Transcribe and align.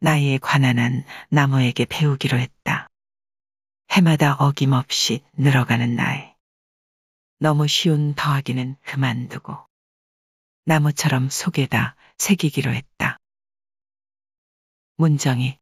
나이에 0.00 0.38
관한 0.38 0.78
한 0.78 1.04
나무에게 1.28 1.84
배우기로 1.84 2.38
했다. 2.38 2.88
해마다 3.90 4.34
어김없이 4.34 5.24
늘어가는 5.32 5.96
나이. 5.96 6.34
너무 7.40 7.66
쉬운 7.66 8.14
더하기는 8.14 8.76
그만두고 8.82 9.56
나무처럼 10.66 11.30
속에다 11.30 11.96
새기기로 12.18 12.72
했다. 12.72 13.18
문정이 14.96 15.58